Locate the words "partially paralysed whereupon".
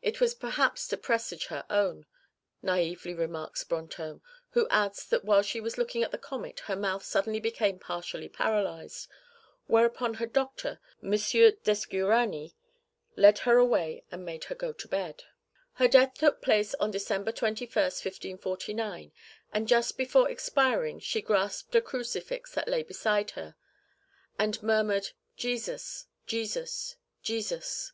7.78-10.14